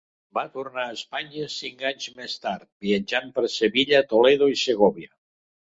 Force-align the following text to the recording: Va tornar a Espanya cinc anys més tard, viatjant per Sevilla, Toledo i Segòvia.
Va 0.35 0.43
tornar 0.53 0.85
a 0.91 0.95
Espanya 0.99 1.49
cinc 1.57 1.85
anys 1.91 2.09
més 2.23 2.39
tard, 2.47 2.67
viatjant 2.87 3.31
per 3.37 3.45
Sevilla, 3.61 4.05
Toledo 4.15 4.53
i 4.57 4.63
Segòvia. 4.67 5.17